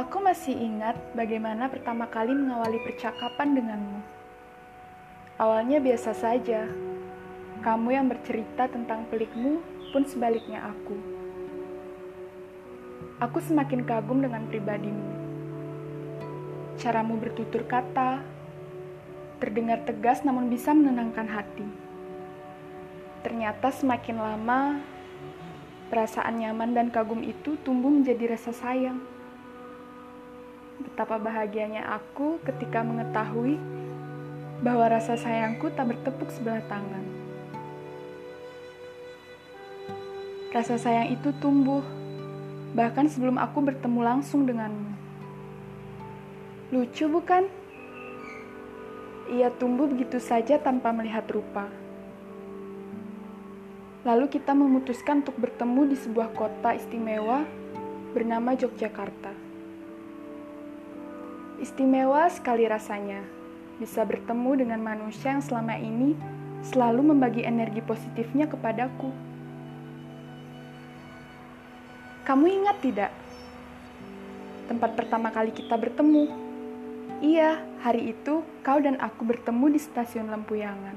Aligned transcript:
Aku 0.00 0.16
masih 0.16 0.56
ingat 0.56 0.96
bagaimana 1.12 1.68
pertama 1.68 2.08
kali 2.08 2.32
mengawali 2.32 2.80
percakapan 2.80 3.52
denganmu. 3.52 4.00
Awalnya 5.36 5.76
biasa 5.76 6.16
saja. 6.16 6.64
Kamu 7.60 7.92
yang 7.92 8.08
bercerita 8.08 8.64
tentang 8.64 9.04
pelikmu 9.12 9.60
pun 9.92 10.08
sebaliknya 10.08 10.72
aku. 10.72 10.96
Aku 13.20 13.44
semakin 13.44 13.84
kagum 13.84 14.24
dengan 14.24 14.48
pribadimu. 14.48 15.04
Caramu 16.80 17.20
bertutur 17.20 17.68
kata, 17.68 18.24
terdengar 19.36 19.84
tegas 19.84 20.24
namun 20.24 20.48
bisa 20.48 20.72
menenangkan 20.72 21.28
hati. 21.28 21.68
Ternyata 23.20 23.68
semakin 23.68 24.16
lama, 24.16 24.80
perasaan 25.92 26.40
nyaman 26.40 26.72
dan 26.72 26.88
kagum 26.88 27.20
itu 27.20 27.60
tumbuh 27.60 27.92
menjadi 27.92 28.32
rasa 28.32 28.56
sayang. 28.56 29.19
Betapa 31.00 31.32
bahagianya 31.32 31.96
aku 31.96 32.44
ketika 32.44 32.84
mengetahui 32.84 33.56
bahwa 34.60 34.84
rasa 34.84 35.16
sayangku 35.16 35.72
tak 35.72 35.96
bertepuk 35.96 36.28
sebelah 36.28 36.60
tangan. 36.68 37.00
Rasa 40.52 40.76
sayang 40.76 41.08
itu 41.08 41.32
tumbuh 41.40 41.80
bahkan 42.76 43.08
sebelum 43.08 43.40
aku 43.40 43.64
bertemu 43.64 43.96
langsung 44.04 44.44
denganmu. 44.44 44.92
Lucu 46.76 47.08
bukan? 47.08 47.48
Ia 49.32 49.48
tumbuh 49.56 49.88
begitu 49.88 50.20
saja 50.20 50.60
tanpa 50.60 50.92
melihat 50.92 51.24
rupa. 51.32 51.64
Lalu 54.04 54.28
kita 54.28 54.52
memutuskan 54.52 55.24
untuk 55.24 55.40
bertemu 55.40 55.80
di 55.88 55.96
sebuah 55.96 56.36
kota 56.36 56.76
istimewa 56.76 57.48
bernama 58.12 58.52
Yogyakarta. 58.52 59.48
Istimewa 61.60 62.24
sekali 62.32 62.64
rasanya 62.64 63.20
bisa 63.76 64.00
bertemu 64.00 64.64
dengan 64.64 64.80
manusia 64.80 65.36
yang 65.36 65.44
selama 65.44 65.76
ini 65.76 66.16
selalu 66.64 67.12
membagi 67.12 67.44
energi 67.44 67.84
positifnya 67.84 68.48
kepadaku. 68.48 69.12
Kamu 72.24 72.44
ingat 72.48 72.76
tidak? 72.80 73.12
Tempat 74.72 74.96
pertama 74.96 75.28
kali 75.28 75.52
kita 75.52 75.76
bertemu. 75.76 76.32
Iya, 77.20 77.60
hari 77.84 78.16
itu 78.16 78.40
kau 78.64 78.80
dan 78.80 78.96
aku 78.96 79.28
bertemu 79.28 79.76
di 79.76 79.80
stasiun 79.84 80.32
Lempuyangan. 80.32 80.96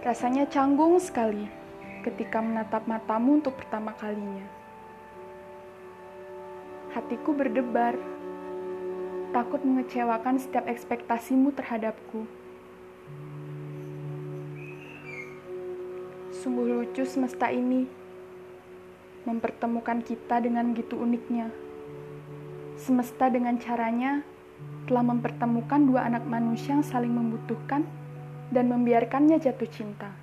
Rasanya 0.00 0.48
canggung 0.48 0.96
sekali 1.04 1.44
ketika 2.00 2.40
menatap 2.40 2.88
matamu 2.88 3.44
untuk 3.44 3.60
pertama 3.60 3.92
kalinya. 3.92 4.48
Hatiku 6.96 7.36
berdebar 7.36 7.92
takut 9.34 9.58
mengecewakan 9.66 10.38
setiap 10.38 10.70
ekspektasimu 10.70 11.50
terhadapku. 11.58 12.22
Sungguh 16.30 16.70
lucu 16.70 17.02
semesta 17.02 17.50
ini 17.50 17.90
mempertemukan 19.26 20.06
kita 20.06 20.38
dengan 20.38 20.70
begitu 20.70 20.94
uniknya. 20.94 21.50
Semesta 22.78 23.26
dengan 23.26 23.58
caranya 23.58 24.22
telah 24.86 25.02
mempertemukan 25.02 25.82
dua 25.82 26.06
anak 26.06 26.22
manusia 26.30 26.78
yang 26.78 26.86
saling 26.86 27.10
membutuhkan 27.10 27.82
dan 28.54 28.70
membiarkannya 28.70 29.42
jatuh 29.42 29.66
cinta. 29.66 30.14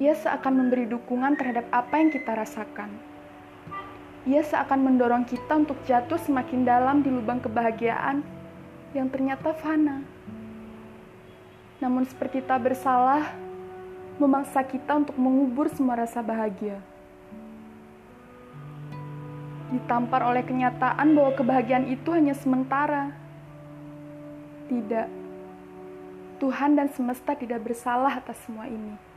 Ia 0.00 0.16
seakan 0.16 0.64
memberi 0.64 0.88
dukungan 0.88 1.36
terhadap 1.36 1.68
apa 1.68 2.00
yang 2.00 2.08
kita 2.08 2.32
rasakan 2.32 3.07
ia 4.28 4.44
seakan 4.44 4.84
mendorong 4.84 5.24
kita 5.24 5.56
untuk 5.56 5.80
jatuh 5.88 6.20
semakin 6.20 6.68
dalam 6.68 7.00
di 7.00 7.08
lubang 7.08 7.40
kebahagiaan 7.40 8.20
yang 8.92 9.08
ternyata 9.08 9.56
fana. 9.56 10.04
Namun 11.80 12.04
seperti 12.04 12.44
tak 12.44 12.60
bersalah, 12.68 13.32
memaksa 14.20 14.60
kita 14.68 15.00
untuk 15.00 15.16
mengubur 15.16 15.72
semua 15.72 16.04
rasa 16.04 16.20
bahagia. 16.20 16.76
Ditampar 19.72 20.20
oleh 20.28 20.44
kenyataan 20.44 21.16
bahwa 21.16 21.32
kebahagiaan 21.32 21.88
itu 21.88 22.12
hanya 22.12 22.36
sementara. 22.36 23.16
Tidak, 24.68 25.08
Tuhan 26.36 26.76
dan 26.76 26.92
semesta 26.92 27.32
tidak 27.32 27.64
bersalah 27.64 28.20
atas 28.20 28.36
semua 28.44 28.68
ini. 28.68 29.07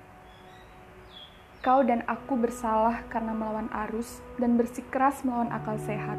Kau 1.61 1.85
dan 1.85 2.01
aku 2.09 2.41
bersalah 2.41 3.05
karena 3.05 3.37
melawan 3.37 3.69
arus 3.85 4.17
dan 4.41 4.57
bersikeras 4.57 5.21
melawan 5.21 5.53
akal 5.53 5.77
sehat. 5.77 6.17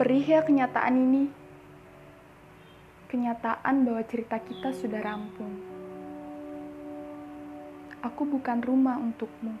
Perih 0.00 0.24
ya 0.24 0.40
kenyataan 0.40 0.96
ini. 0.96 1.28
Kenyataan 3.04 3.84
bahwa 3.84 4.00
cerita 4.08 4.40
kita 4.40 4.72
sudah 4.72 4.96
rampung. 5.04 5.60
Aku 8.00 8.24
bukan 8.24 8.64
rumah 8.64 8.96
untukmu. 8.96 9.52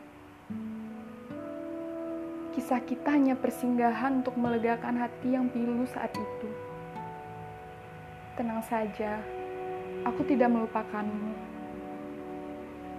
Kisah 2.56 2.80
kita 2.88 3.20
hanya 3.20 3.36
persinggahan 3.36 4.24
untuk 4.24 4.40
melegakan 4.40 4.96
hati 4.96 5.36
yang 5.36 5.52
pilu 5.52 5.84
saat 5.92 6.16
itu. 6.16 6.48
Tenang 8.40 8.64
saja, 8.64 9.20
aku 10.08 10.24
tidak 10.24 10.48
melupakanmu 10.48 11.59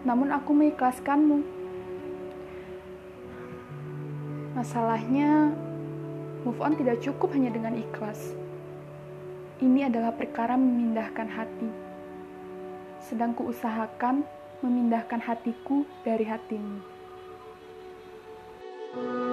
namun 0.01 0.33
aku 0.33 0.51
mengikhlaskanmu. 0.53 1.45
Masalahnya, 4.57 5.53
move 6.43 6.59
on 6.59 6.75
tidak 6.75 6.99
cukup 6.99 7.31
hanya 7.37 7.53
dengan 7.53 7.77
ikhlas. 7.77 8.35
Ini 9.61 9.93
adalah 9.93 10.11
perkara 10.17 10.57
memindahkan 10.57 11.29
hati. 11.29 11.69
Sedang 13.01 13.37
kuusahakan 13.37 14.25
memindahkan 14.65 15.21
hatiku 15.21 15.85
dari 16.05 16.25
hatimu. 16.25 16.93
thank 18.91 19.07
you 19.07 19.30